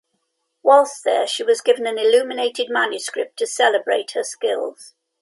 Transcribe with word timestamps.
Whilst 0.63 1.03
there 1.03 1.27
she 1.27 1.43
was 1.43 1.61
given 1.61 1.85
an 1.85 1.99
illuminated 1.99 2.71
manuscript 2.71 3.37
to 3.37 3.45
celebrate 3.45 4.13
her 4.13 4.23
skills. 4.23 4.95